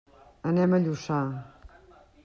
[0.51, 1.21] Anem a Lluçà.